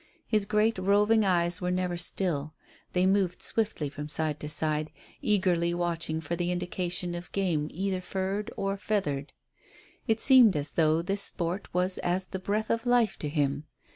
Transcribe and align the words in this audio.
His 0.25 0.45
great 0.45 0.79
roving 0.79 1.23
eyes 1.23 1.61
were 1.61 1.69
never 1.69 1.95
still; 1.95 2.55
they 2.93 3.05
moved 3.05 3.43
swiftly 3.43 3.87
from 3.87 4.09
side 4.09 4.39
to 4.39 4.49
side, 4.49 4.89
eagerly 5.21 5.75
watching 5.75 6.19
for 6.21 6.35
the 6.35 6.51
indication 6.51 7.13
of 7.13 7.31
game 7.33 7.67
either 7.69 8.01
furred 8.01 8.49
or 8.57 8.77
feathered. 8.77 9.31
It 10.07 10.19
seemed 10.19 10.55
as 10.55 10.71
though 10.71 11.03
this 11.03 11.21
sport 11.21 11.71
was 11.71 11.99
as 11.99 12.25
the 12.25 12.39
breath 12.39 12.71
of 12.71 12.87
life 12.87 13.19
to 13.19 13.29
him. 13.29 13.65